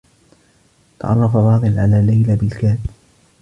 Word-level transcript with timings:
تعرّف 0.99 1.33
فاضل 1.33 1.79
على 1.79 2.01
ليلى 2.05 2.35
بالكاد. 2.35 2.79